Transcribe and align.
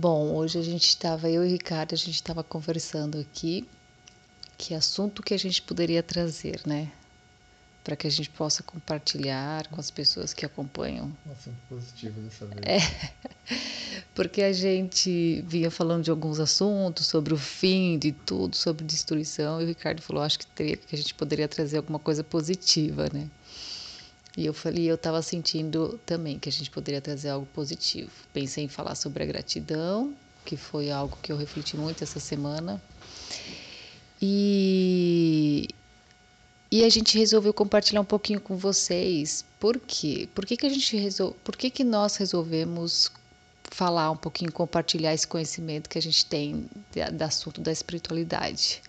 Bom, 0.00 0.32
hoje 0.36 0.56
a 0.56 0.62
gente 0.62 0.86
estava, 0.86 1.28
eu 1.28 1.44
e 1.44 1.48
o 1.48 1.50
Ricardo, 1.50 1.92
a 1.92 1.98
gente 1.98 2.14
estava 2.14 2.44
conversando 2.44 3.18
aqui 3.18 3.66
que 4.56 4.72
assunto 4.72 5.24
que 5.24 5.34
a 5.34 5.36
gente 5.36 5.60
poderia 5.60 6.04
trazer, 6.04 6.60
né? 6.64 6.92
Para 7.82 7.96
que 7.96 8.06
a 8.06 8.10
gente 8.10 8.30
possa 8.30 8.62
compartilhar 8.62 9.66
com 9.66 9.80
as 9.80 9.90
pessoas 9.90 10.32
que 10.32 10.46
acompanham. 10.46 11.12
Um 11.26 11.32
assunto 11.32 11.56
positivo 11.68 12.20
dessa 12.20 12.46
vez. 12.46 12.60
É, 12.64 12.78
porque 14.14 14.42
a 14.42 14.52
gente 14.52 15.42
vinha 15.48 15.68
falando 15.68 16.04
de 16.04 16.12
alguns 16.12 16.38
assuntos, 16.38 17.08
sobre 17.08 17.34
o 17.34 17.36
fim 17.36 17.98
de 17.98 18.12
tudo, 18.12 18.54
sobre 18.54 18.84
destruição, 18.84 19.60
e 19.60 19.64
o 19.64 19.66
Ricardo 19.66 20.00
falou, 20.00 20.22
acho 20.22 20.38
que, 20.38 20.46
teria, 20.46 20.76
que 20.76 20.94
a 20.94 20.98
gente 20.98 21.12
poderia 21.12 21.48
trazer 21.48 21.78
alguma 21.78 21.98
coisa 21.98 22.22
positiva, 22.22 23.08
né? 23.12 23.28
E 24.38 24.46
eu 24.46 24.54
falei, 24.54 24.88
eu 24.88 24.94
estava 24.94 25.20
sentindo 25.20 25.98
também 26.06 26.38
que 26.38 26.48
a 26.48 26.52
gente 26.52 26.70
poderia 26.70 27.00
trazer 27.00 27.28
algo 27.28 27.44
positivo. 27.46 28.12
Pensei 28.32 28.62
em 28.62 28.68
falar 28.68 28.94
sobre 28.94 29.24
a 29.24 29.26
gratidão, 29.26 30.14
que 30.44 30.56
foi 30.56 30.92
algo 30.92 31.18
que 31.20 31.32
eu 31.32 31.36
refleti 31.36 31.76
muito 31.76 32.04
essa 32.04 32.20
semana. 32.20 32.80
E, 34.22 35.66
e 36.70 36.84
a 36.84 36.88
gente 36.88 37.18
resolveu 37.18 37.52
compartilhar 37.52 38.00
um 38.00 38.04
pouquinho 38.04 38.40
com 38.40 38.56
vocês. 38.56 39.44
Por 39.58 39.80
quê? 39.80 40.28
Por 40.32 40.46
que, 40.46 40.56
que 40.56 40.66
a 40.66 40.70
gente 40.70 40.96
resol... 40.96 41.32
Por 41.42 41.56
que, 41.56 41.68
que 41.68 41.82
nós 41.82 42.14
resolvemos 42.14 43.10
falar 43.64 44.12
um 44.12 44.16
pouquinho, 44.16 44.52
compartilhar 44.52 45.12
esse 45.12 45.26
conhecimento 45.26 45.88
que 45.90 45.98
a 45.98 46.02
gente 46.02 46.24
tem 46.24 46.70
do 47.12 47.22
assunto 47.24 47.60
da 47.60 47.72
espiritualidade? 47.72 48.82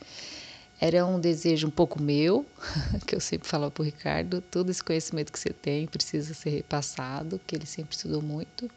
Era 0.82 1.06
um 1.06 1.20
desejo 1.20 1.68
um 1.68 1.72
pouco 1.72 2.02
meu, 2.02 2.46
que 3.06 3.14
eu 3.14 3.20
sempre 3.20 3.48
falo 3.48 3.70
para 3.70 3.82
o 3.82 3.86
Ricardo, 3.86 4.42
todo 4.42 4.70
esse 4.70 4.84
conhecimento 4.84 5.32
que 5.32 5.40
você 5.40 5.50
tem 5.50 5.86
precisa 5.86 6.34
ser 6.34 6.52
repassado, 6.52 7.40
que 7.46 7.56
ele 7.56 7.66
sempre 7.66 7.96
estudou 7.96 8.22
muito. 8.22 8.70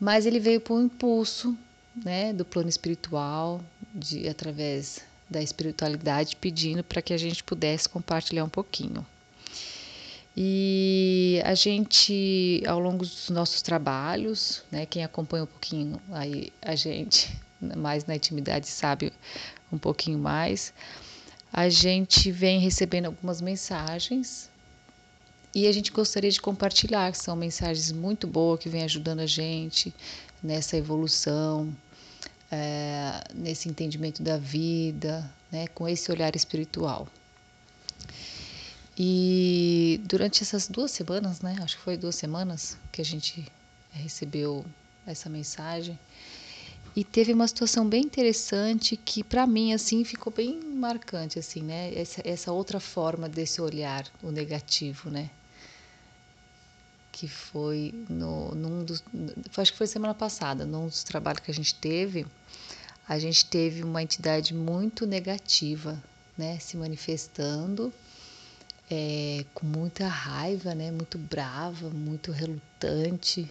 Mas 0.00 0.26
ele 0.26 0.40
veio 0.40 0.60
por 0.60 0.74
um 0.74 0.82
impulso, 0.82 1.56
né, 2.04 2.32
do 2.32 2.44
plano 2.44 2.68
espiritual, 2.68 3.60
de 3.94 4.28
através 4.28 5.04
da 5.30 5.40
espiritualidade, 5.40 6.34
pedindo 6.36 6.82
para 6.82 7.00
que 7.00 7.12
a 7.12 7.16
gente 7.18 7.44
pudesse 7.44 7.88
compartilhar 7.88 8.44
um 8.44 8.48
pouquinho. 8.48 9.06
E 10.36 11.40
a 11.44 11.54
gente, 11.54 12.62
ao 12.66 12.80
longo 12.80 13.04
dos 13.04 13.28
nossos 13.28 13.60
trabalhos, 13.60 14.64
né, 14.70 14.86
quem 14.86 15.04
acompanha 15.04 15.44
um 15.44 15.46
pouquinho 15.46 16.00
aí 16.10 16.50
a 16.62 16.74
gente, 16.74 17.30
mais 17.76 18.04
na 18.04 18.16
intimidade, 18.16 18.66
sabe 18.66 19.12
um 19.72 19.78
pouquinho 19.78 20.18
mais. 20.18 20.72
A 21.52 21.68
gente 21.68 22.30
vem 22.30 22.60
recebendo 22.60 23.06
algumas 23.06 23.40
mensagens 23.40 24.50
e 25.54 25.66
a 25.66 25.72
gente 25.72 25.90
gostaria 25.92 26.30
de 26.30 26.40
compartilhar, 26.40 27.14
são 27.14 27.36
mensagens 27.36 27.92
muito 27.92 28.26
boas 28.26 28.58
que 28.58 28.68
vêm 28.68 28.84
ajudando 28.84 29.20
a 29.20 29.26
gente 29.26 29.94
nessa 30.42 30.76
evolução, 30.76 31.74
é, 32.50 33.22
nesse 33.34 33.68
entendimento 33.68 34.22
da 34.22 34.38
vida, 34.38 35.30
né, 35.50 35.66
com 35.68 35.86
esse 35.86 36.10
olhar 36.10 36.34
espiritual. 36.34 37.06
E 38.96 40.00
durante 40.04 40.42
essas 40.42 40.68
duas 40.68 40.90
semanas, 40.90 41.40
né, 41.40 41.56
acho 41.62 41.76
que 41.76 41.82
foi 41.82 41.96
duas 41.96 42.14
semanas 42.14 42.76
que 42.90 43.00
a 43.00 43.04
gente 43.04 43.46
recebeu 43.90 44.64
essa 45.06 45.28
mensagem, 45.28 45.98
e 46.94 47.02
teve 47.02 47.32
uma 47.32 47.48
situação 47.48 47.88
bem 47.88 48.02
interessante 48.02 48.96
que 48.96 49.24
para 49.24 49.46
mim 49.46 49.72
assim 49.72 50.04
ficou 50.04 50.32
bem 50.32 50.60
marcante 50.60 51.38
assim, 51.38 51.62
né? 51.62 51.92
Essa, 51.94 52.20
essa 52.24 52.52
outra 52.52 52.78
forma 52.78 53.28
desse 53.28 53.62
olhar, 53.62 54.06
o 54.22 54.30
negativo, 54.30 55.08
né? 55.10 55.30
Que 57.10 57.26
foi 57.26 57.94
no, 58.10 58.54
num 58.54 58.84
dos, 58.84 59.02
acho 59.56 59.72
que 59.72 59.78
foi 59.78 59.86
semana 59.86 60.12
passada, 60.12 60.66
num 60.66 60.86
dos 60.86 61.02
trabalhos 61.02 61.40
que 61.40 61.50
a 61.50 61.54
gente 61.54 61.74
teve, 61.74 62.26
a 63.08 63.18
gente 63.18 63.46
teve 63.46 63.82
uma 63.82 64.02
entidade 64.02 64.54
muito 64.54 65.06
negativa, 65.06 66.02
né? 66.36 66.58
Se 66.58 66.76
manifestando 66.76 67.90
é, 68.90 69.46
com 69.54 69.64
muita 69.64 70.06
raiva, 70.06 70.74
né? 70.74 70.90
Muito 70.90 71.16
brava, 71.16 71.88
muito 71.88 72.30
relutante, 72.32 73.50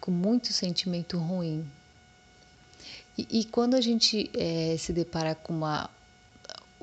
com 0.00 0.10
muito 0.10 0.52
sentimento 0.52 1.18
ruim 1.18 1.64
e, 3.16 3.40
e 3.40 3.44
quando 3.44 3.74
a 3.74 3.80
gente 3.80 4.30
é, 4.34 4.76
se 4.76 4.92
depara 4.92 5.34
com 5.34 5.52
uma, 5.52 5.88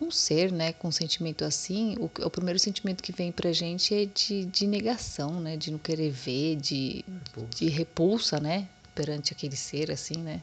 um 0.01 0.09
ser, 0.09 0.51
né, 0.51 0.73
com 0.73 0.87
um 0.87 0.91
sentimento 0.91 1.43
assim, 1.43 1.95
o, 1.99 2.05
o 2.05 2.29
primeiro 2.29 2.57
sentimento 2.57 3.03
que 3.03 3.11
vem 3.11 3.31
pra 3.31 3.51
gente 3.51 3.93
é 3.93 4.05
de, 4.05 4.45
de 4.45 4.65
negação, 4.65 5.39
né, 5.39 5.57
de 5.57 5.71
não 5.71 5.77
querer 5.77 6.09
ver, 6.09 6.55
de 6.55 7.05
repulsa. 7.07 7.57
de 7.57 7.69
repulsa, 7.69 8.39
né, 8.39 8.67
perante 8.95 9.33
aquele 9.33 9.55
ser 9.55 9.91
assim, 9.91 10.17
né. 10.17 10.41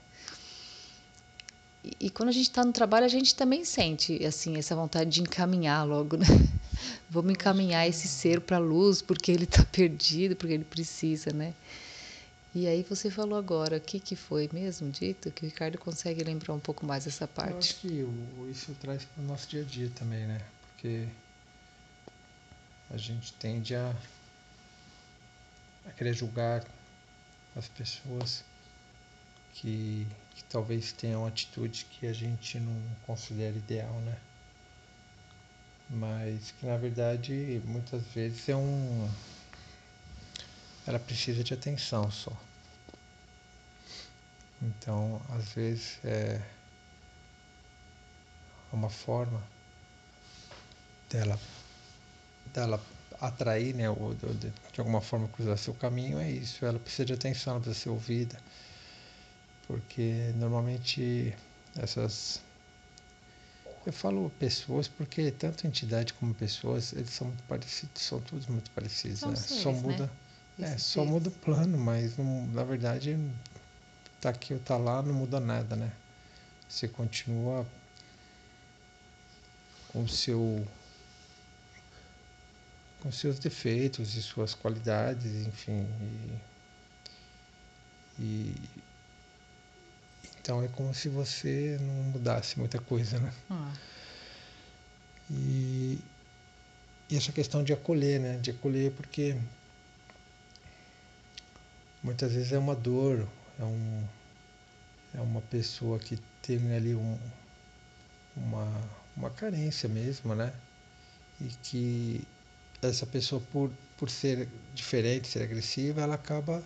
E, 1.82 2.06
e 2.06 2.10
quando 2.10 2.28
a 2.28 2.32
gente 2.32 2.48
está 2.48 2.64
no 2.64 2.72
trabalho, 2.72 3.06
a 3.06 3.08
gente 3.08 3.34
também 3.34 3.64
sente 3.64 4.24
assim 4.24 4.56
essa 4.56 4.76
vontade 4.76 5.10
de 5.10 5.22
encaminhar 5.22 5.86
logo, 5.86 6.16
né? 6.16 6.26
Vamos 7.10 7.32
encaminhar 7.32 7.88
esse 7.88 8.06
ser 8.06 8.40
para 8.40 8.58
a 8.58 8.60
luz 8.60 9.00
porque 9.00 9.32
ele 9.32 9.44
está 9.44 9.64
perdido, 9.72 10.36
porque 10.36 10.54
ele 10.54 10.64
precisa, 10.64 11.32
né? 11.32 11.54
E 12.54 12.66
aí 12.66 12.82
você 12.82 13.10
falou 13.10 13.38
agora, 13.38 13.76
o 13.76 13.80
que, 13.80 14.00
que 14.00 14.16
foi 14.16 14.48
mesmo 14.52 14.90
dito? 14.90 15.30
Que 15.30 15.44
o 15.44 15.48
Ricardo 15.48 15.76
consegue 15.76 16.24
lembrar 16.24 16.54
um 16.54 16.60
pouco 16.60 16.86
mais 16.86 17.06
essa 17.06 17.28
parte. 17.28 17.52
Eu 17.52 17.58
acho 17.58 17.76
que 17.76 18.50
isso 18.50 18.74
traz 18.80 19.04
para 19.04 19.22
o 19.22 19.26
nosso 19.26 19.48
dia 19.48 19.60
a 19.60 19.64
dia 19.64 19.90
também, 19.94 20.26
né? 20.26 20.40
Porque 20.62 21.06
a 22.90 22.96
gente 22.96 23.34
tende 23.34 23.74
a, 23.74 23.94
a 25.86 25.90
querer 25.90 26.14
julgar 26.14 26.64
as 27.54 27.68
pessoas 27.68 28.42
que, 29.52 30.06
que 30.34 30.44
talvez 30.44 30.92
tenham 30.92 31.26
atitude 31.26 31.84
que 31.90 32.06
a 32.06 32.12
gente 32.12 32.58
não 32.58 32.80
considera 33.04 33.56
ideal, 33.56 33.92
né? 34.00 34.16
Mas 35.90 36.52
que 36.52 36.66
na 36.66 36.76
verdade 36.76 37.60
muitas 37.64 38.02
vezes 38.08 38.48
é 38.48 38.56
um 38.56 39.08
ela 40.88 40.98
precisa 40.98 41.44
de 41.44 41.52
atenção 41.52 42.10
só. 42.10 42.32
Então, 44.62 45.20
às 45.28 45.44
vezes 45.52 45.98
é 46.02 46.40
uma 48.72 48.88
forma 48.88 49.42
dela, 51.10 51.38
dela 52.54 52.82
atrair, 53.20 53.74
né, 53.74 53.90
ou 53.90 54.14
de, 54.14 54.50
de 54.72 54.80
alguma 54.80 55.02
forma 55.02 55.28
cruzar 55.28 55.58
seu 55.58 55.74
caminho, 55.74 56.18
é 56.18 56.30
isso. 56.30 56.64
Ela 56.64 56.78
precisa 56.78 57.04
de 57.04 57.12
atenção, 57.12 57.52
ela 57.52 57.60
precisa 57.60 57.84
ser 57.84 57.90
ouvida. 57.90 58.40
Porque 59.66 60.32
normalmente 60.36 61.36
essas 61.76 62.40
eu 63.84 63.92
falo 63.92 64.30
pessoas 64.38 64.88
porque 64.88 65.30
tanto 65.32 65.66
entidade 65.66 66.14
como 66.14 66.34
pessoas, 66.34 66.94
eles 66.94 67.10
são 67.10 67.26
muito 67.26 67.42
parecidos, 67.42 68.02
são 68.02 68.20
todos 68.22 68.46
muito 68.46 68.70
parecidos, 68.70 69.20
são 69.20 69.30
né? 69.30 69.36
Seres, 69.36 69.62
só 69.62 69.70
muda 69.70 70.06
né? 70.06 70.10
É, 70.60 70.76
só 70.76 71.04
muda 71.04 71.28
o 71.28 71.32
plano, 71.32 71.78
mas 71.78 72.16
não, 72.16 72.46
na 72.48 72.64
verdade 72.64 73.16
tá 74.20 74.30
aqui 74.30 74.52
ou 74.52 74.58
tá 74.60 74.76
lá 74.76 75.00
não 75.02 75.14
muda 75.14 75.38
nada, 75.38 75.76
né? 75.76 75.92
Você 76.68 76.88
continua 76.88 77.66
com 79.92 80.02
o 80.02 80.08
seu 80.08 80.66
com 83.00 83.12
seus 83.12 83.38
defeitos 83.38 84.16
e 84.16 84.22
suas 84.22 84.54
qualidades, 84.54 85.46
enfim. 85.46 85.86
E, 88.18 88.22
e, 88.22 88.54
então 90.40 90.62
é 90.62 90.68
como 90.68 90.92
se 90.92 91.08
você 91.08 91.78
não 91.80 91.94
mudasse 92.10 92.58
muita 92.58 92.80
coisa, 92.80 93.20
né? 93.20 93.32
Ah. 93.48 93.72
E, 95.30 96.00
e 97.08 97.16
essa 97.16 97.30
questão 97.30 97.62
de 97.62 97.72
acolher, 97.72 98.18
né? 98.18 98.38
De 98.38 98.50
acolher 98.50 98.90
porque 98.92 99.36
muitas 102.02 102.32
vezes 102.32 102.52
é 102.52 102.58
uma 102.58 102.74
dor, 102.74 103.26
é, 103.58 103.64
um, 103.64 104.04
é 105.14 105.20
uma 105.20 105.40
pessoa 105.42 105.98
que 105.98 106.18
tem 106.42 106.74
ali 106.74 106.94
um, 106.94 107.18
uma, 108.36 108.80
uma 109.16 109.30
carência 109.30 109.88
mesmo, 109.88 110.34
né? 110.34 110.52
E 111.40 111.48
que 111.62 112.24
essa 112.82 113.06
pessoa, 113.06 113.42
por, 113.52 113.70
por 113.96 114.10
ser 114.10 114.48
diferente, 114.74 115.28
ser 115.28 115.42
agressiva, 115.42 116.02
ela 116.02 116.14
acaba 116.14 116.62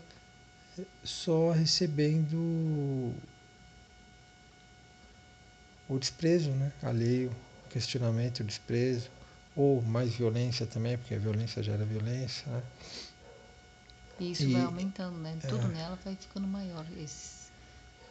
só 1.05 1.51
recebendo 1.53 3.15
o 5.89 5.99
desprezo, 5.99 6.51
né? 6.51 6.73
Alheio, 6.83 7.35
questionamento, 7.71 8.45
desprezo, 8.45 9.11
ou 9.57 9.83
mais 9.83 10.15
violência 10.15 10.67
também, 10.67 10.97
porque 10.97 11.15
a 11.15 11.19
violência 11.19 11.63
gera 11.63 11.85
violência, 11.85 12.51
né? 12.51 12.63
E 14.23 14.31
isso 14.31 14.45
e, 14.45 14.53
vai 14.53 14.63
aumentando, 14.63 15.19
né? 15.19 15.37
Tudo 15.49 15.67
é, 15.67 15.69
nela 15.69 15.99
vai 16.05 16.15
ficando 16.15 16.47
maior. 16.47 16.87
Esse, 16.97 17.51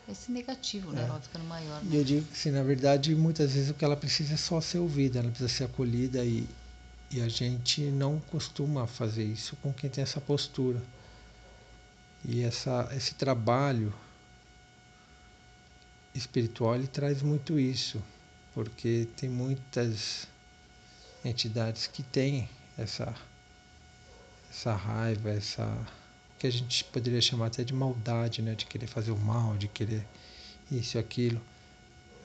esse 0.10 0.32
negativo, 0.32 0.92
né? 0.92 1.04
É. 1.04 1.06
Vai 1.06 1.22
ficando 1.22 1.46
maior. 1.46 1.82
Né? 1.84 1.90
E 1.92 1.96
eu 1.96 2.04
digo 2.04 2.28
que, 2.28 2.38
sim, 2.38 2.52
na 2.52 2.64
verdade, 2.64 3.16
muitas 3.16 3.54
vezes 3.54 3.70
o 3.70 3.74
que 3.74 3.86
ela 3.86 3.96
precisa 3.96 4.34
é 4.34 4.38
só 4.38 4.60
ser 4.60 4.80
ouvida, 4.80 5.20
ela 5.20 5.30
precisa 5.30 5.50
ser 5.50 5.64
acolhida 5.64 6.24
e, 6.26 6.48
e 7.10 7.22
a 7.22 7.30
gente 7.30 7.82
não 7.92 8.20
costuma 8.20 8.86
fazer 8.88 9.24
isso 9.24 9.56
com 9.58 9.74
quem 9.74 9.90
tem 9.90 10.02
essa 10.02 10.20
postura. 10.20 10.82
E 12.26 12.42
essa, 12.42 12.90
esse 12.96 13.16
trabalho 13.16 13.94
espiritual 16.14 16.76
ele 16.76 16.88
traz 16.88 17.22
muito 17.22 17.58
isso, 17.58 18.04
porque 18.54 19.08
tem 19.16 19.30
muitas 19.30 20.28
entidades 21.24 21.88
que 21.88 22.04
têm 22.04 22.50
essa, 22.78 23.16
essa 24.50 24.76
raiva, 24.76 25.30
essa 25.30 25.66
que 26.42 26.48
a 26.48 26.52
gente 26.52 26.84
poderia 26.86 27.22
chamar 27.22 27.48
até 27.48 27.64
de 27.64 27.72
maldade, 27.72 28.42
né? 28.42 28.56
de 28.56 28.66
querer 28.66 28.88
fazer 28.88 29.12
o 29.12 29.18
mal, 29.18 29.56
de 29.58 29.68
querer 29.68 30.04
isso 30.72 30.98
e 30.98 31.00
aquilo. 31.00 31.40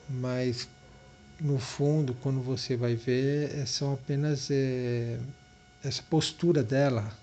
Mas 0.09 0.67
no 1.39 1.59
fundo, 1.59 2.15
quando 2.15 2.41
você 2.41 2.75
vai 2.75 2.95
ver, 2.95 3.55
é 3.55 3.63
são 3.67 3.93
apenas 3.93 4.49
é, 4.49 5.19
essa 5.83 6.01
postura 6.01 6.63
dela 6.63 7.15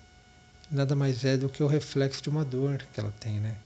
nada 0.71 0.95
mais 0.95 1.25
é 1.25 1.37
do 1.37 1.49
que 1.49 1.65
o 1.65 1.67
reflexo 1.67 2.23
de 2.23 2.29
uma 2.29 2.45
dor 2.45 2.87
que 2.93 3.01
ela 3.01 3.13
tem, 3.19 3.41
né? 3.41 3.57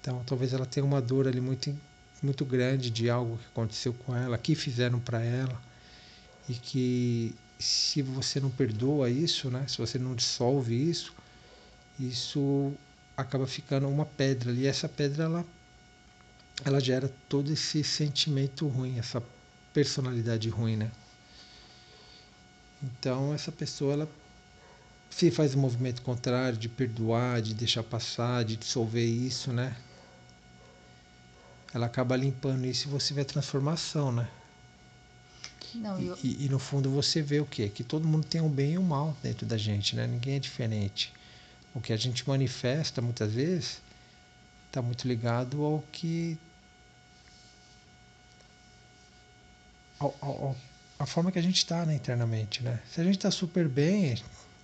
Então, 0.00 0.22
talvez 0.24 0.52
ela 0.52 0.64
tenha 0.64 0.86
uma 0.86 1.02
dor 1.02 1.26
ali 1.26 1.40
muito 1.40 1.76
muito 2.22 2.44
grande 2.44 2.88
de 2.88 3.10
algo 3.10 3.36
que 3.36 3.46
aconteceu 3.46 3.92
com 3.92 4.14
ela, 4.16 4.38
que 4.38 4.54
fizeram 4.54 5.00
para 5.00 5.20
ela 5.22 5.60
e 6.48 6.54
que 6.54 7.34
se 7.58 8.00
você 8.00 8.38
não 8.38 8.48
perdoa 8.48 9.10
isso, 9.10 9.50
né? 9.50 9.66
Se 9.66 9.76
você 9.76 9.98
não 9.98 10.14
dissolve 10.14 10.72
isso, 10.88 11.12
isso 11.98 12.72
acaba 13.16 13.46
ficando 13.46 13.88
uma 13.88 14.04
pedra 14.04 14.50
ali. 14.50 14.62
E 14.62 14.66
essa 14.66 14.88
pedra 14.88 15.24
ela 15.24 15.44
ela 16.64 16.78
gera 16.78 17.12
todo 17.28 17.52
esse 17.52 17.82
sentimento 17.82 18.68
ruim, 18.68 18.98
essa 18.98 19.22
personalidade 19.72 20.48
ruim, 20.48 20.76
né? 20.76 20.90
Então 22.82 23.34
essa 23.34 23.50
pessoa 23.50 23.92
ela 23.92 24.08
se 25.10 25.30
faz 25.30 25.54
o 25.54 25.58
um 25.58 25.60
movimento 25.60 26.02
contrário 26.02 26.58
de 26.58 26.68
perdoar, 26.68 27.40
de 27.40 27.54
deixar 27.54 27.82
passar, 27.82 28.44
de 28.44 28.56
dissolver 28.56 29.04
isso, 29.04 29.52
né? 29.52 29.76
Ela 31.72 31.86
acaba 31.86 32.16
limpando 32.16 32.64
isso 32.66 32.86
e 32.86 32.90
você 32.90 33.14
vê 33.14 33.22
a 33.22 33.24
transformação, 33.24 34.12
né? 34.12 34.28
Não, 35.74 36.00
eu... 36.00 36.16
e, 36.22 36.44
e, 36.44 36.48
no 36.48 36.58
fundo 36.58 36.88
você 36.88 37.20
vê 37.20 37.40
o 37.40 37.46
quê? 37.46 37.68
Que 37.68 37.82
todo 37.82 38.06
mundo 38.06 38.24
tem 38.24 38.40
o 38.40 38.44
um 38.44 38.48
bem 38.48 38.74
e 38.74 38.78
o 38.78 38.80
um 38.80 38.84
mal 38.84 39.16
dentro 39.22 39.44
da 39.44 39.56
gente, 39.56 39.96
né? 39.96 40.06
Ninguém 40.06 40.36
é 40.36 40.38
diferente. 40.38 41.12
O 41.74 41.80
que 41.80 41.92
a 41.92 41.96
gente 41.96 42.26
manifesta 42.28 43.02
muitas 43.02 43.32
vezes 43.32 43.82
está 44.68 44.80
muito 44.80 45.06
ligado 45.08 45.64
ao 45.64 45.82
que 45.92 46.38
ao, 49.98 50.14
ao, 50.20 50.56
a 50.98 51.06
forma 51.06 51.32
que 51.32 51.38
a 51.38 51.42
gente 51.42 51.56
está 51.56 51.84
né, 51.84 51.94
internamente, 51.94 52.62
né? 52.62 52.80
Se 52.90 53.00
a 53.00 53.04
gente 53.04 53.16
está 53.16 53.30
super 53.30 53.68
bem, 53.68 54.14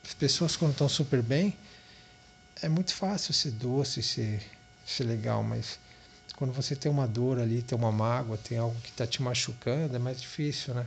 as 0.04 0.14
pessoas 0.14 0.56
quando 0.56 0.72
estão 0.72 0.88
super 0.88 1.22
bem, 1.22 1.56
é 2.62 2.68
muito 2.68 2.94
fácil 2.94 3.32
ser 3.32 3.52
doce, 3.52 4.02
ser, 4.02 4.42
ser 4.86 5.04
legal, 5.04 5.42
mas 5.42 5.78
quando 6.36 6.52
você 6.52 6.74
tem 6.76 6.90
uma 6.90 7.06
dor 7.06 7.38
ali, 7.38 7.62
tem 7.62 7.76
uma 7.76 7.92
mágoa, 7.92 8.38
tem 8.38 8.58
algo 8.58 8.78
que 8.80 8.90
está 8.90 9.06
te 9.06 9.22
machucando, 9.22 9.96
é 9.96 9.98
mais 9.98 10.20
difícil, 10.20 10.74
né? 10.74 10.86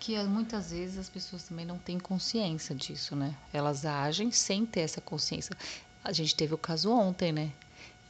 Que 0.00 0.16
muitas 0.24 0.70
vezes 0.70 0.98
as 0.98 1.08
pessoas 1.08 1.42
também 1.44 1.66
não 1.66 1.78
têm 1.78 1.98
consciência 1.98 2.74
disso, 2.74 3.16
né? 3.16 3.34
Elas 3.52 3.84
agem 3.84 4.30
sem 4.30 4.64
ter 4.64 4.80
essa 4.80 5.00
consciência. 5.00 5.56
A 6.04 6.12
gente 6.12 6.34
teve 6.34 6.54
o 6.54 6.58
caso 6.58 6.90
ontem, 6.90 7.32
né? 7.32 7.52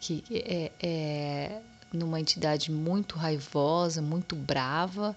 Que 0.00 0.22
é, 0.30 0.72
é 0.80 1.60
numa 1.92 2.20
entidade 2.20 2.70
muito 2.70 3.16
raivosa, 3.16 4.02
muito 4.02 4.36
brava, 4.36 5.16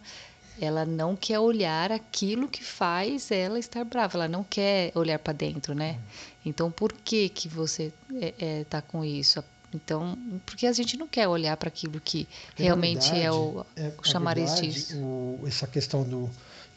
ela 0.60 0.86
não 0.86 1.16
quer 1.16 1.40
olhar 1.40 1.92
aquilo 1.92 2.48
que 2.48 2.64
faz 2.64 3.32
ela 3.32 3.60
estar 3.60 3.84
brava, 3.84 4.18
ela 4.18 4.28
não 4.28 4.44
quer 4.44 4.92
olhar 4.96 5.20
para 5.20 5.34
dentro, 5.34 5.74
né? 5.74 6.00
Então, 6.46 6.72
por 6.72 6.94
que 6.94 7.30
que 7.30 7.48
você 7.48 7.92
é, 8.16 8.34
é, 8.40 8.64
tá 8.66 8.82
com 8.82 9.04
isso? 9.04 9.44
Então, 9.74 10.18
porque 10.46 10.68
a 10.68 10.74
gente 10.74 10.98
não 10.98 11.08
quer 11.08 11.28
olhar 11.28 11.56
para 11.56 11.70
aquilo 11.70 12.00
que 12.02 12.28
realmente 12.56 13.12
verdade, 13.12 13.22
é 13.22 13.32
o, 13.32 13.66
é, 13.76 13.92
o 13.98 14.04
chamariz 14.04 14.52
verdade, 14.52 14.74
disso. 14.74 14.98
O, 14.98 15.44
essa 15.48 15.66
questão 15.66 16.04
do 16.04 16.30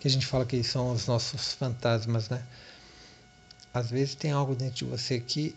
que 0.04 0.08
a 0.08 0.10
gente 0.10 0.26
fala 0.26 0.44
que 0.44 0.62
são 0.62 0.92
os 0.92 1.06
nossos 1.06 1.54
fantasmas, 1.54 2.28
né? 2.28 2.44
Às 3.72 3.90
vezes 3.90 4.14
tem 4.14 4.32
algo 4.32 4.54
dentro 4.54 4.74
de 4.74 4.84
você 4.84 5.18
que 5.18 5.56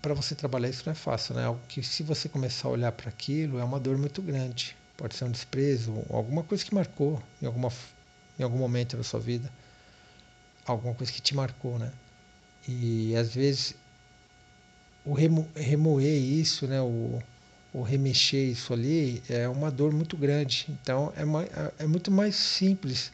para 0.00 0.14
você 0.14 0.36
trabalhar 0.36 0.68
isso 0.68 0.84
não 0.86 0.92
é 0.92 0.94
fácil, 0.94 1.34
né? 1.34 1.46
Algo 1.46 1.60
que 1.66 1.82
se 1.82 2.04
você 2.04 2.28
começar 2.28 2.68
a 2.68 2.70
olhar 2.70 2.92
para 2.92 3.08
aquilo 3.08 3.58
é 3.58 3.64
uma 3.64 3.80
dor 3.80 3.98
muito 3.98 4.22
grande. 4.22 4.76
Pode 4.96 5.16
ser 5.16 5.24
um 5.24 5.32
desprezo, 5.32 6.04
alguma 6.10 6.44
coisa 6.44 6.64
que 6.64 6.72
marcou 6.72 7.20
em 7.42 7.46
alguma 7.46 7.72
em 8.38 8.44
algum 8.44 8.56
momento 8.56 8.96
da 8.96 9.02
sua 9.02 9.18
vida, 9.18 9.50
alguma 10.64 10.94
coisa 10.94 11.12
que 11.12 11.20
te 11.20 11.34
marcou, 11.34 11.76
né? 11.76 11.92
E 12.68 13.16
às 13.16 13.34
vezes 13.34 13.74
o 15.04 15.12
remo, 15.12 15.50
remoer 15.56 16.22
isso, 16.22 16.68
né? 16.68 16.80
O, 16.80 17.20
o 17.72 17.82
remexer 17.82 18.48
isso 18.48 18.72
ali 18.72 19.24
é 19.28 19.48
uma 19.48 19.72
dor 19.72 19.92
muito 19.92 20.16
grande. 20.16 20.66
Então 20.68 21.12
é, 21.16 21.24
uma, 21.24 21.42
é 21.80 21.86
muito 21.88 22.12
mais 22.12 22.36
simples 22.36 23.10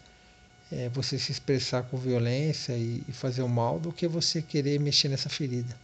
é, 0.73 0.89
você 0.89 1.19
se 1.19 1.31
expressar 1.31 1.83
com 1.83 1.99
violência 1.99 2.73
e, 2.73 3.05
e 3.07 3.13
fazer 3.13 3.43
o 3.43 3.49
mal 3.49 3.79
do 3.79 3.93
que 3.93 4.09
você 4.09 4.41
querer 4.41 4.81
mexer 4.81 5.09
nessa 5.09 5.29
ferida. 5.29 5.77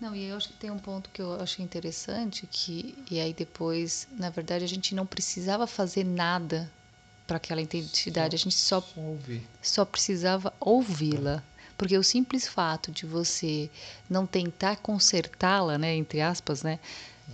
Não, 0.00 0.14
e 0.14 0.28
eu 0.28 0.36
acho 0.36 0.48
que 0.48 0.54
tem 0.54 0.70
um 0.70 0.78
ponto 0.78 1.10
que 1.10 1.20
eu 1.20 1.40
achei 1.40 1.64
interessante, 1.64 2.46
que 2.46 2.96
e 3.10 3.18
aí 3.18 3.32
depois, 3.32 4.06
na 4.16 4.30
verdade, 4.30 4.62
a 4.64 4.68
gente 4.68 4.94
não 4.94 5.06
precisava 5.06 5.66
fazer 5.66 6.04
nada 6.04 6.70
para 7.26 7.38
aquela 7.38 7.60
identidade, 7.60 8.36
só, 8.36 8.40
a 8.40 8.44
gente 8.44 8.54
só 8.54 8.80
só, 8.80 9.16
só 9.60 9.84
precisava 9.84 10.52
ouvi-la. 10.60 11.42
Porque 11.76 11.96
o 11.98 12.02
simples 12.02 12.46
fato 12.46 12.90
de 12.90 13.04
você 13.04 13.68
não 14.08 14.26
tentar 14.26 14.76
consertá-la, 14.76 15.76
né, 15.76 15.94
entre 15.94 16.20
aspas, 16.20 16.62
né, 16.62 16.78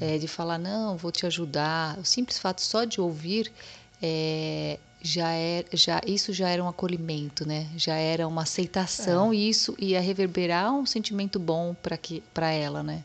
é, 0.00 0.18
de 0.18 0.26
falar 0.26 0.58
não, 0.58 0.96
vou 0.96 1.12
te 1.12 1.26
ajudar, 1.26 1.98
o 1.98 2.04
simples 2.04 2.38
fato 2.38 2.60
só 2.62 2.84
de 2.84 3.00
ouvir 3.00 3.52
é, 4.00 4.78
já 5.02 5.32
é, 5.32 5.64
já 5.72 6.00
isso 6.06 6.32
já 6.32 6.48
era 6.48 6.62
um 6.62 6.68
acolhimento, 6.68 7.46
né? 7.46 7.68
Já 7.76 7.96
era 7.96 8.26
uma 8.26 8.42
aceitação 8.42 9.32
é. 9.32 9.36
e 9.36 9.48
isso 9.48 9.74
ia 9.78 10.00
reverberar 10.00 10.72
um 10.72 10.86
sentimento 10.86 11.38
bom 11.38 11.74
para 11.74 11.96
que 11.96 12.22
para 12.32 12.50
ela, 12.50 12.82
né? 12.82 13.04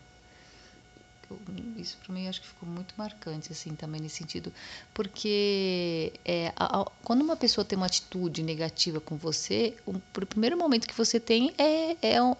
Isso 1.75 1.97
para 2.05 2.13
mim 2.13 2.27
acho 2.27 2.39
que 2.39 2.47
ficou 2.47 2.69
muito 2.69 2.93
marcante 2.97 3.51
assim 3.51 3.75
também 3.75 3.99
nesse 3.99 4.17
sentido, 4.17 4.53
porque 4.93 6.13
é, 6.23 6.53
a, 6.55 6.81
a, 6.81 6.85
quando 7.03 7.21
uma 7.21 7.35
pessoa 7.35 7.65
tem 7.65 7.75
uma 7.75 7.85
atitude 7.85 8.41
negativa 8.43 9.01
com 9.01 9.17
você, 9.17 9.75
o, 9.85 9.91
o 9.91 10.25
primeiro 10.25 10.57
momento 10.57 10.87
que 10.87 10.95
você 10.95 11.19
tem 11.19 11.53
é, 11.57 11.97
é 12.01 12.23
um, 12.23 12.33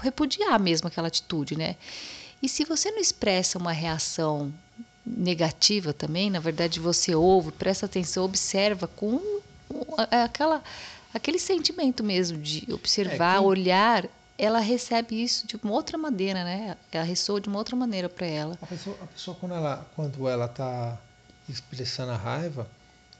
repudiar 0.00 0.58
mesmo 0.58 0.88
aquela 0.88 1.08
atitude, 1.08 1.56
né? 1.56 1.76
E 2.42 2.48
se 2.48 2.64
você 2.64 2.90
não 2.90 2.98
expressa 2.98 3.58
uma 3.58 3.72
reação 3.72 4.52
negativa 5.04 5.92
também, 5.92 6.30
na 6.30 6.38
verdade 6.38 6.78
você 6.78 7.14
ouve, 7.14 7.50
presta 7.52 7.86
atenção, 7.86 8.24
observa 8.24 8.86
com 8.86 9.20
aquela 10.10 10.62
aquele 11.12 11.38
sentimento 11.38 12.02
mesmo 12.02 12.38
de 12.38 12.72
observar, 12.72 13.34
é, 13.34 13.38
quem... 13.38 13.46
olhar, 13.46 14.08
ela 14.38 14.60
recebe 14.60 15.22
isso 15.22 15.46
de 15.46 15.56
uma 15.56 15.72
outra 15.72 15.98
maneira, 15.98 16.42
né? 16.42 16.76
Ela 16.90 17.04
ressoa 17.04 17.40
de 17.40 17.48
uma 17.48 17.58
outra 17.58 17.76
maneira 17.76 18.08
para 18.08 18.26
ela. 18.26 18.58
A 18.62 18.66
pessoa, 18.66 18.96
a 19.02 19.06
pessoa, 19.06 19.36
quando 19.38 19.54
ela 19.54 19.86
quando 19.94 20.28
ela 20.28 20.46
está 20.46 20.98
expressando 21.48 22.12
a 22.12 22.16
raiva, 22.16 22.66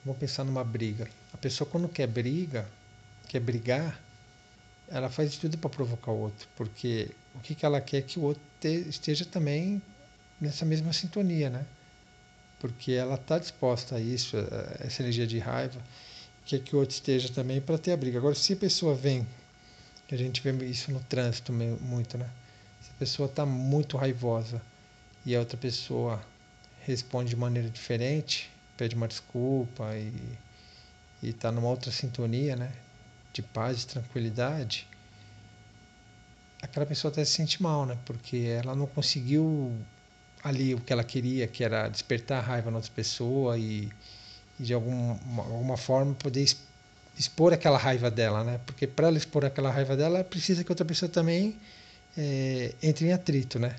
vamos 0.05 0.19
pensar 0.19 0.45
numa 0.45 0.65
briga. 0.65 1.09
A 1.35 1.37
pessoa 1.37 1.69
quando 1.69 1.89
quer 1.89 2.07
briga, 2.07 2.69
quer 3.29 3.41
brigar, 3.41 4.01
ela 4.89 5.11
faz 5.11 5.33
de 5.33 5.39
tudo 5.41 5.59
para 5.59 5.71
provocar 5.71 6.13
o 6.13 6.21
outro, 6.21 6.49
porque 6.57 7.11
o 7.35 7.41
que, 7.41 7.55
que 7.55 7.65
ela 7.67 7.81
quer 7.81 7.99
é 7.99 8.03
que 8.03 8.19
o 8.19 8.23
outro 8.23 8.43
esteja 8.63 9.25
também 9.25 9.83
nessa 10.43 10.65
mesma 10.65 10.93
sintonia, 10.93 11.49
né? 11.49 11.65
Porque 12.59 12.93
ela 12.93 13.15
está 13.15 13.39
disposta 13.39 13.97
a 13.97 14.01
isso, 14.01 14.37
a 14.37 14.85
essa 14.85 15.03
energia 15.03 15.27
de 15.27 15.39
raiva, 15.39 15.81
quer 16.45 16.61
que 16.61 16.75
o 16.75 16.81
outro 16.81 16.95
esteja 16.95 17.33
também 17.33 17.61
para 17.61 17.79
ter 17.79 17.93
a 17.93 17.97
briga. 17.97 18.19
Agora, 18.19 18.35
se 18.35 18.53
a 18.53 18.57
pessoa 18.57 18.95
vem, 18.95 19.27
a 20.11 20.17
gente 20.17 20.43
vê 20.43 20.53
isso 20.67 20.93
no 20.93 21.01
trânsito 21.01 21.53
muito, 21.53 22.19
né? 22.19 22.29
Se 22.81 22.91
a 22.91 22.99
pessoa 22.99 23.27
está 23.29 23.47
muito 23.47 23.97
raivosa 23.97 24.61
e 25.25 25.35
a 25.35 25.39
outra 25.39 25.57
pessoa 25.57 26.21
responde 26.81 27.31
de 27.31 27.37
maneira 27.37 27.71
diferente, 27.71 28.51
pede 28.77 28.95
uma 28.95 29.09
desculpa 29.09 29.97
e 29.97 30.13
está 31.23 31.51
numa 31.53 31.69
outra 31.69 31.91
sintonia, 31.91 32.57
né? 32.57 32.73
De 33.33 33.41
paz, 33.41 33.79
de 33.79 33.87
tranquilidade, 33.87 34.87
aquela 36.61 36.87
pessoa 36.87 37.11
até 37.11 37.25
se 37.25 37.33
sente 37.33 37.63
mal, 37.63 37.87
né? 37.87 37.99
Porque 38.05 38.37
ela 38.37 38.75
não 38.77 38.87
conseguiu 38.87 39.75
ali 40.43 40.75
o 40.75 40.81
que 40.81 40.93
ela 40.93 41.05
queria, 41.05 41.47
que 41.47 41.63
era 41.63 41.89
despertar 41.89 42.39
a 42.39 42.41
raiva 42.41 42.71
na 42.71 42.79
outra 42.79 42.93
pessoa 42.95 43.57
e, 43.59 43.89
e 44.59 44.63
de 44.63 44.75
alguma, 44.75 45.19
alguma 45.39 45.77
forma 45.77 46.15
poder 46.15 46.45
expor 47.19 47.53
aquela 47.53 47.79
raiva 47.79 48.11
dela, 48.11 48.43
né? 48.43 48.61
Porque 48.67 48.87
para 48.87 49.09
ela 49.09 49.17
expor 49.17 49.45
aquela 49.45 49.71
raiva 49.71 49.97
dela, 49.97 50.17
ela 50.19 50.25
precisa 50.25 50.65
que 50.65 50.73
outra 50.73 50.85
pessoa 50.85 51.09
também 51.09 51.57
é, 52.17 52.75
entre 52.83 53.07
em 53.07 53.13
atrito, 53.13 53.59
né? 53.59 53.77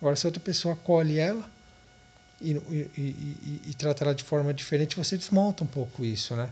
Agora, 0.00 0.14
se 0.14 0.26
outra 0.26 0.40
pessoa 0.40 0.74
acolhe 0.74 1.18
ela 1.18 1.44
e, 2.40 2.52
e, 2.52 2.90
e, 2.96 3.62
e, 3.66 3.74
trata 3.74 4.04
ela 4.04 4.14
de 4.14 4.22
forma 4.22 4.54
diferente, 4.54 4.96
você 4.96 5.16
desmonta 5.16 5.64
um 5.64 5.66
pouco 5.66 6.04
isso, 6.04 6.36
né? 6.36 6.48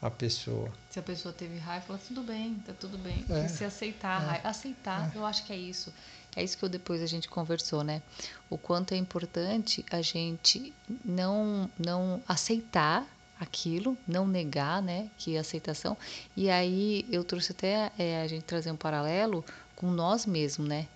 A 0.00 0.10
pessoa. 0.10 0.72
Se 0.88 0.98
a 0.98 1.02
pessoa 1.02 1.32
teve 1.32 1.58
raiva, 1.58 1.84
fala, 1.86 2.00
tudo 2.06 2.22
bem, 2.22 2.54
tá 2.66 2.72
tudo 2.72 2.96
bem. 2.96 3.24
É, 3.28 3.48
se 3.48 3.64
aceitar 3.64 4.20
a 4.20 4.22
é, 4.22 4.26
raiva. 4.26 4.48
Aceitar, 4.48 5.12
eu 5.14 5.26
acho 5.26 5.44
que 5.44 5.52
é 5.52 5.56
isso. 5.56 5.92
É 6.34 6.42
isso 6.42 6.56
que 6.56 6.64
eu, 6.64 6.68
depois 6.68 7.02
a 7.02 7.06
gente 7.06 7.28
conversou, 7.28 7.82
né? 7.82 8.00
O 8.48 8.56
quanto 8.56 8.94
é 8.94 8.96
importante 8.96 9.84
a 9.90 10.00
gente 10.00 10.72
não, 11.04 11.68
não 11.78 12.22
aceitar 12.26 13.06
aquilo, 13.38 13.96
não 14.06 14.26
negar, 14.26 14.80
né? 14.80 15.10
Que 15.18 15.36
é 15.36 15.40
aceitação. 15.40 15.96
E 16.36 16.48
aí 16.48 17.04
eu 17.10 17.24
trouxe 17.24 17.52
até 17.52 17.90
é, 17.98 18.22
a 18.22 18.28
gente 18.28 18.44
trazer 18.44 18.70
um 18.70 18.76
paralelo 18.76 19.44
com 19.74 19.90
nós 19.90 20.24
mesmos, 20.24 20.68
né? 20.68 20.86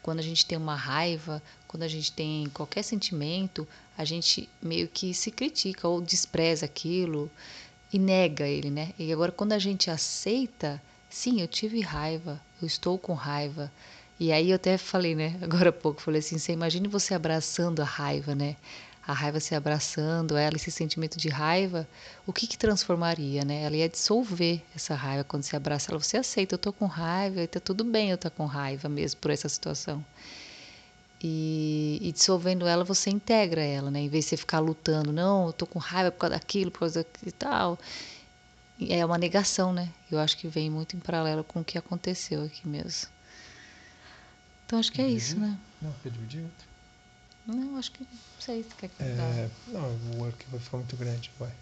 Quando 0.00 0.20
a 0.20 0.22
gente 0.22 0.44
tem 0.46 0.56
uma 0.56 0.76
raiva, 0.76 1.42
quando 1.66 1.82
a 1.82 1.88
gente 1.88 2.12
tem 2.12 2.46
qualquer 2.50 2.82
sentimento, 2.82 3.66
a 3.96 4.04
gente 4.04 4.48
meio 4.62 4.86
que 4.86 5.14
se 5.14 5.30
critica 5.30 5.88
ou 5.88 6.00
despreza 6.00 6.66
aquilo 6.66 7.30
e 7.94 7.98
nega 8.00 8.44
ele, 8.48 8.70
né? 8.72 8.92
E 8.98 9.12
agora 9.12 9.30
quando 9.30 9.52
a 9.52 9.58
gente 9.60 9.88
aceita, 9.88 10.82
sim, 11.08 11.40
eu 11.40 11.46
tive 11.46 11.80
raiva, 11.80 12.40
eu 12.60 12.66
estou 12.66 12.98
com 12.98 13.14
raiva. 13.14 13.70
E 14.18 14.32
aí 14.32 14.50
eu 14.50 14.56
até 14.56 14.76
falei, 14.76 15.14
né, 15.14 15.38
agora 15.40 15.68
há 15.68 15.72
pouco, 15.72 16.02
falei 16.02 16.18
assim, 16.18 16.36
você 16.36 16.52
imagine 16.52 16.88
você 16.88 17.14
abraçando 17.14 17.80
a 17.80 17.84
raiva, 17.84 18.34
né? 18.34 18.56
A 19.06 19.12
raiva 19.12 19.38
se 19.38 19.54
abraçando 19.54 20.36
ela, 20.36 20.56
esse 20.56 20.72
sentimento 20.72 21.18
de 21.18 21.28
raiva, 21.28 21.86
o 22.26 22.32
que 22.32 22.48
que 22.48 22.58
transformaria, 22.58 23.44
né? 23.44 23.62
Ela 23.62 23.76
ia 23.76 23.88
dissolver 23.88 24.60
essa 24.74 24.96
raiva 24.96 25.22
quando 25.22 25.44
você 25.44 25.54
abraça 25.54 25.92
ela. 25.92 26.00
Você 26.00 26.16
aceita, 26.16 26.54
eu 26.54 26.58
tô 26.58 26.72
com 26.72 26.86
raiva, 26.86 27.42
e 27.42 27.46
tá 27.46 27.60
tudo 27.60 27.84
bem 27.84 28.10
eu 28.10 28.18
tá 28.18 28.28
com 28.28 28.44
raiva 28.44 28.88
mesmo 28.88 29.20
por 29.20 29.30
essa 29.30 29.48
situação. 29.48 30.04
E, 31.26 31.98
e, 32.02 32.12
dissolvendo 32.12 32.66
ela, 32.66 32.84
você 32.84 33.08
integra 33.08 33.62
ela, 33.62 33.90
né? 33.90 33.98
Em 34.00 34.10
vez 34.10 34.26
de 34.26 34.28
você 34.28 34.36
ficar 34.36 34.58
lutando, 34.58 35.10
não, 35.10 35.46
eu 35.46 35.54
tô 35.54 35.66
com 35.66 35.78
raiva 35.78 36.12
por 36.12 36.18
causa 36.18 36.34
daquilo, 36.34 36.70
por 36.70 36.80
causa 36.80 37.06
e 37.24 37.32
tal. 37.32 37.78
É 38.78 39.02
uma 39.06 39.16
negação, 39.16 39.72
né? 39.72 39.90
Eu 40.10 40.18
acho 40.18 40.36
que 40.36 40.46
vem 40.46 40.68
muito 40.68 40.94
em 40.94 41.00
paralelo 41.00 41.42
com 41.42 41.60
o 41.60 41.64
que 41.64 41.78
aconteceu 41.78 42.44
aqui 42.44 42.68
mesmo. 42.68 43.08
Então 44.66 44.78
acho 44.78 44.92
que 44.92 45.00
é 45.00 45.08
isso, 45.08 45.40
né? 45.40 45.58
Não, 45.80 45.94
quer 46.02 46.12
dividir 46.12 46.42
outro? 46.42 46.68
Não, 47.46 47.78
acho 47.78 47.90
que 47.92 48.02
não 48.02 48.20
sei 48.38 48.62
se 48.62 48.74
quer 48.74 48.88
contar. 48.88 49.06
É, 49.06 49.50
não, 49.68 50.18
o 50.18 50.26
arquivo 50.26 50.50
vai 50.50 50.60
ficar 50.60 50.76
muito 50.76 50.96
grande, 50.98 51.30
vai. 51.38 51.52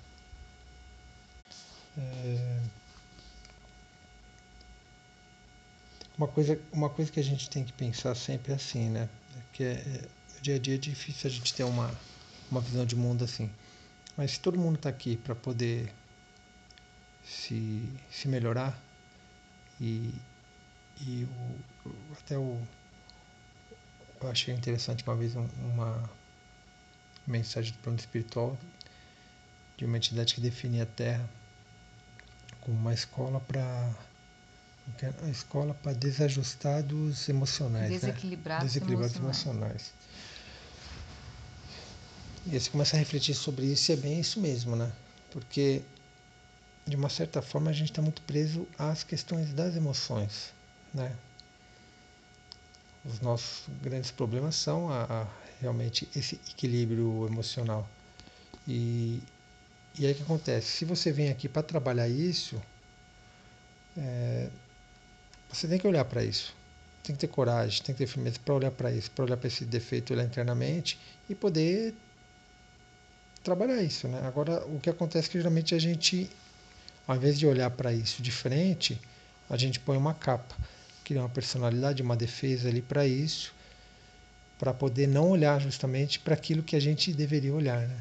É, 1.98 2.60
uma, 6.18 6.26
coisa, 6.26 6.60
uma 6.72 6.90
coisa 6.90 7.12
que 7.12 7.20
a 7.20 7.24
gente 7.24 7.48
tem 7.48 7.64
que 7.64 7.72
pensar 7.72 8.16
sempre 8.16 8.50
é 8.50 8.56
assim, 8.56 8.90
né? 8.90 9.08
Que 9.52 9.64
é, 9.64 9.72
é, 9.72 10.08
no 10.34 10.40
dia 10.40 10.56
a 10.56 10.58
dia 10.58 10.74
é 10.74 10.78
difícil 10.78 11.28
a 11.28 11.32
gente 11.32 11.54
ter 11.54 11.64
uma, 11.64 11.90
uma 12.50 12.60
visão 12.60 12.84
de 12.84 12.96
mundo 12.96 13.24
assim. 13.24 13.50
Mas 14.16 14.32
se 14.32 14.40
todo 14.40 14.58
mundo 14.58 14.76
está 14.76 14.88
aqui 14.88 15.16
para 15.16 15.34
poder 15.34 15.92
se, 17.24 17.88
se 18.10 18.28
melhorar 18.28 18.78
e, 19.80 20.12
e 21.00 21.26
o, 21.86 21.92
até 22.12 22.36
o 22.36 22.60
eu 24.20 24.30
achei 24.30 24.54
interessante 24.54 25.02
uma 25.04 25.16
vez 25.16 25.34
uma 25.34 26.08
mensagem 27.26 27.72
do 27.72 27.78
plano 27.78 27.98
espiritual 27.98 28.56
de 29.76 29.84
uma 29.84 29.96
entidade 29.96 30.34
que 30.34 30.40
definia 30.40 30.84
a 30.84 30.86
Terra 30.86 31.28
como 32.60 32.78
uma 32.78 32.94
escola 32.94 33.40
para 33.40 33.92
a 35.22 35.28
escola 35.28 35.74
para 35.74 35.92
desajustados 35.92 37.28
emocionais. 37.28 37.90
Desequilibrados, 37.90 38.64
né? 38.64 38.68
Desequilibrados 38.68 39.16
emocionais. 39.16 39.92
emocionais. 39.92 39.92
E 42.46 42.58
você 42.58 42.70
começa 42.70 42.96
a 42.96 42.98
refletir 42.98 43.34
sobre 43.34 43.66
isso 43.66 43.90
e 43.90 43.94
é 43.94 43.96
bem 43.96 44.20
isso 44.20 44.40
mesmo, 44.40 44.74
né? 44.74 44.92
Porque, 45.30 45.82
de 46.86 46.96
uma 46.96 47.08
certa 47.08 47.40
forma, 47.40 47.70
a 47.70 47.72
gente 47.72 47.90
está 47.90 48.02
muito 48.02 48.20
preso 48.22 48.66
às 48.76 49.04
questões 49.04 49.52
das 49.52 49.76
emoções, 49.76 50.52
né? 50.92 51.16
Os 53.04 53.20
nossos 53.20 53.68
grandes 53.80 54.10
problemas 54.10 54.54
são 54.56 54.88
a, 54.90 55.04
a 55.04 55.26
realmente 55.60 56.08
esse 56.14 56.34
equilíbrio 56.50 57.26
emocional. 57.26 57.88
E, 58.66 59.22
e 59.98 60.06
aí 60.06 60.12
o 60.12 60.14
que 60.14 60.22
acontece? 60.22 60.66
Se 60.66 60.84
você 60.84 61.12
vem 61.12 61.30
aqui 61.30 61.48
para 61.48 61.62
trabalhar 61.62 62.08
isso, 62.08 62.60
é, 63.96 64.48
você 65.52 65.68
tem 65.68 65.78
que 65.78 65.86
olhar 65.86 66.04
para 66.04 66.24
isso. 66.24 66.54
Tem 67.02 67.14
que 67.14 67.20
ter 67.20 67.28
coragem, 67.28 67.82
tem 67.82 67.94
que 67.94 67.98
ter 67.98 68.06
firmeza 68.06 68.38
para 68.44 68.54
olhar 68.54 68.70
para 68.70 68.90
isso, 68.90 69.10
para 69.10 69.24
olhar 69.24 69.36
para 69.36 69.48
esse 69.48 69.64
defeito, 69.64 70.12
olhar 70.12 70.24
internamente 70.24 70.98
e 71.28 71.34
poder 71.34 71.94
trabalhar 73.42 73.82
isso, 73.82 74.08
né? 74.08 74.22
Agora, 74.24 74.64
o 74.66 74.78
que 74.78 74.88
acontece 74.88 75.28
é 75.28 75.32
que 75.32 75.38
geralmente 75.38 75.74
a 75.74 75.78
gente, 75.78 76.30
ao 77.06 77.16
invés 77.16 77.38
de 77.38 77.46
olhar 77.46 77.70
para 77.70 77.92
isso 77.92 78.22
de 78.22 78.30
frente, 78.30 79.00
a 79.50 79.56
gente 79.56 79.80
põe 79.80 79.96
uma 79.96 80.14
capa, 80.14 80.54
cria 81.04 81.20
uma 81.20 81.28
personalidade, 81.28 82.02
uma 82.02 82.16
defesa 82.16 82.68
ali 82.68 82.80
para 82.80 83.06
isso, 83.06 83.52
para 84.58 84.72
poder 84.72 85.08
não 85.08 85.28
olhar 85.28 85.60
justamente 85.60 86.20
para 86.20 86.34
aquilo 86.34 86.62
que 86.62 86.76
a 86.76 86.80
gente 86.80 87.12
deveria 87.12 87.52
olhar, 87.52 87.80
né? 87.80 88.00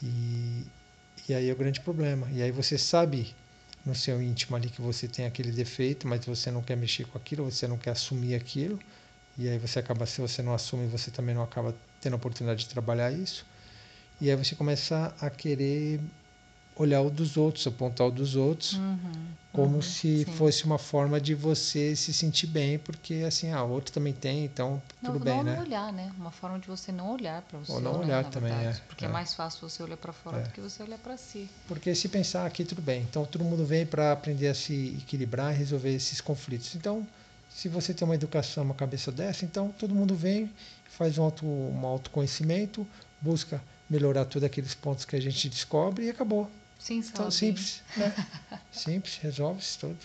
E, 0.00 0.62
e 1.28 1.34
aí 1.34 1.50
é 1.50 1.52
o 1.52 1.56
grande 1.56 1.80
problema. 1.80 2.28
E 2.32 2.40
aí 2.40 2.52
você 2.52 2.78
sabe 2.78 3.34
no 3.86 3.94
seu 3.94 4.20
íntimo 4.20 4.56
ali 4.56 4.68
que 4.68 4.82
você 4.82 5.06
tem 5.06 5.24
aquele 5.24 5.52
defeito, 5.52 6.06
mas 6.08 6.26
você 6.26 6.50
não 6.50 6.60
quer 6.60 6.76
mexer 6.76 7.06
com 7.06 7.16
aquilo, 7.16 7.44
você 7.44 7.68
não 7.68 7.78
quer 7.78 7.90
assumir 7.90 8.34
aquilo, 8.34 8.78
e 9.38 9.48
aí 9.48 9.58
você 9.58 9.78
acaba, 9.78 10.04
se 10.04 10.20
você 10.20 10.42
não 10.42 10.52
assume, 10.52 10.86
você 10.88 11.10
também 11.10 11.34
não 11.34 11.42
acaba 11.42 11.74
tendo 12.00 12.14
a 12.14 12.16
oportunidade 12.16 12.64
de 12.64 12.68
trabalhar 12.68 13.12
isso, 13.12 13.46
e 14.20 14.28
aí 14.28 14.36
você 14.36 14.56
começa 14.56 15.14
a 15.20 15.30
querer 15.30 16.00
olhar 16.76 17.00
o 17.00 17.10
dos 17.10 17.36
outros, 17.36 17.66
apontar 17.66 18.06
o 18.06 18.10
dos 18.10 18.36
outros, 18.36 18.74
uhum, 18.74 18.98
como 19.52 19.76
uhum, 19.76 19.82
se 19.82 20.24
sim. 20.24 20.32
fosse 20.32 20.64
uma 20.64 20.78
forma 20.78 21.18
de 21.18 21.34
você 21.34 21.96
se 21.96 22.12
sentir 22.12 22.46
bem, 22.46 22.78
porque 22.78 23.24
assim, 23.26 23.50
ah, 23.50 23.64
o 23.64 23.70
outro 23.70 23.90
também 23.90 24.12
tem, 24.12 24.44
então 24.44 24.80
não, 25.00 25.12
tudo 25.12 25.24
bem, 25.24 25.38
não 25.38 25.44
né? 25.44 25.56
Não 25.56 25.62
olhar, 25.62 25.92
né? 25.92 26.12
Uma 26.18 26.30
forma 26.30 26.58
de 26.58 26.68
você 26.68 26.92
não 26.92 27.12
olhar 27.12 27.40
para 27.42 27.58
você. 27.58 27.72
Ou 27.72 27.80
não 27.80 28.00
olhar 28.00 28.22
né, 28.22 28.30
também, 28.30 28.52
verdade, 28.52 28.78
é. 28.78 28.86
Porque 28.86 29.06
é. 29.06 29.08
é. 29.08 29.10
mais 29.10 29.32
fácil 29.32 29.66
você 29.68 29.82
olhar 29.82 29.96
para 29.96 30.12
fora 30.12 30.38
é. 30.38 30.42
do 30.42 30.50
que 30.50 30.60
você 30.60 30.82
olhar 30.82 30.98
para 30.98 31.16
si. 31.16 31.48
Porque 31.66 31.94
se 31.94 32.08
pensar 32.08 32.44
aqui, 32.44 32.62
tudo 32.62 32.82
bem. 32.82 33.02
Então 33.02 33.24
todo 33.24 33.42
mundo 33.42 33.64
vem 33.64 33.86
para 33.86 34.12
aprender 34.12 34.48
a 34.48 34.54
se 34.54 34.98
equilibrar 34.98 35.54
e 35.54 35.56
resolver 35.56 35.94
esses 35.94 36.20
conflitos. 36.20 36.74
Então, 36.74 37.06
se 37.48 37.70
você 37.70 37.94
tem 37.94 38.06
uma 38.06 38.14
educação, 38.14 38.62
uma 38.62 38.74
cabeça 38.74 39.10
dessa, 39.10 39.46
então 39.46 39.74
todo 39.78 39.94
mundo 39.94 40.14
vem, 40.14 40.52
faz 40.90 41.16
um, 41.16 41.22
auto, 41.22 41.46
um 41.46 41.86
autoconhecimento, 41.86 42.86
busca 43.18 43.62
melhorar 43.88 44.26
todos 44.26 44.44
aqueles 44.44 44.74
pontos 44.74 45.06
que 45.06 45.16
a 45.16 45.20
gente 45.20 45.48
descobre 45.48 46.04
e 46.04 46.10
acabou. 46.10 46.50
Sim, 46.78 46.98
então, 46.98 47.30
simples, 47.30 47.82
né? 47.96 48.14
simples, 48.70 49.16
resolve-se 49.16 49.78
tudo. 49.78 49.98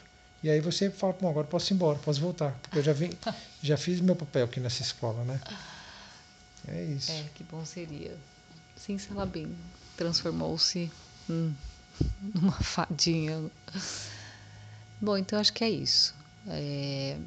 E 0.43 0.49
aí 0.49 0.59
você 0.59 0.89
fala, 0.89 1.13
bom, 1.13 1.29
agora 1.29 1.45
posso 1.45 1.71
ir 1.71 1.75
embora, 1.75 1.99
posso 1.99 2.19
voltar, 2.19 2.57
porque 2.61 2.79
eu 2.79 2.83
já 2.83 2.93
vim, 2.93 3.11
já 3.61 3.77
fiz 3.77 4.01
meu 4.01 4.15
papel 4.15 4.45
aqui 4.45 4.59
nessa 4.59 4.81
escola, 4.81 5.23
né? 5.23 5.39
É 6.67 6.83
isso. 6.85 7.11
É, 7.11 7.23
que 7.35 7.43
bom 7.43 7.63
seria. 7.65 8.17
Sim, 8.75 8.97
bem 9.31 9.55
transformou-se 9.95 10.91
hum, 11.29 11.53
numa 12.33 12.53
fadinha. 12.53 13.51
Bom, 14.99 15.17
então 15.17 15.39
acho 15.39 15.53
que 15.53 15.63
é 15.63 15.69
isso. 15.69 16.15
É, 16.47 17.19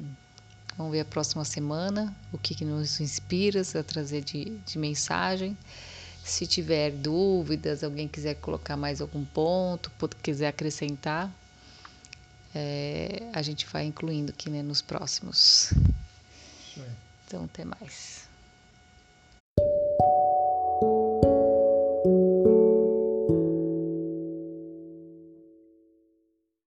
vamos 0.77 0.91
ver 0.91 1.01
a 1.01 1.05
próxima 1.05 1.45
semana 1.45 2.13
o 2.31 2.37
que, 2.37 2.53
que 2.53 2.65
nos 2.65 2.99
inspira 2.99 3.61
a 3.61 3.83
trazer 3.83 4.23
de, 4.23 4.57
de 4.65 4.77
mensagem. 4.77 5.57
Se 6.25 6.47
tiver 6.47 6.91
dúvidas, 6.91 7.83
alguém 7.83 8.07
quiser 8.07 8.33
colocar 8.35 8.75
mais 8.75 8.99
algum 8.99 9.23
ponto, 9.23 9.91
quiser 10.23 10.47
acrescentar, 10.47 11.31
é, 12.53 13.29
a 13.31 13.43
gente 13.43 13.67
vai 13.67 13.85
incluindo 13.85 14.31
aqui 14.31 14.49
né, 14.49 14.63
nos 14.63 14.81
próximos. 14.81 15.71
Então, 17.27 17.43
até 17.45 17.63
mais. 17.63 18.24